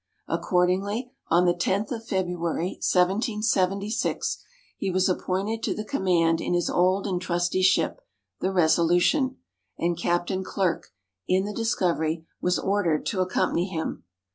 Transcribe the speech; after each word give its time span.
Accordingly, 0.27 1.13
on 1.27 1.45
the 1.45 1.51
loth 1.51 1.91
of 1.91 2.07
February, 2.07 2.79
1776, 2.83 4.43
he 4.79 4.89
was 4.89 5.07
appointed 5.07 5.61
to 5.61 5.75
the 5.75 5.85
command 5.85 6.41
in 6.41 6.55
his 6.55 6.71
old 6.71 7.05
and 7.05 7.21
trusty 7.21 7.61
ship, 7.61 8.01
the 8.39 8.51
Resolution, 8.51 9.37
and 9.77 9.95
Captain 9.95 10.43
Clerke, 10.43 10.91
in 11.27 11.45
the 11.45 11.53
Discovery, 11.53 12.25
was 12.41 12.57
ordered 12.57 13.05
to 13.05 13.21
accompany 13.21 13.67
him. 13.67 14.03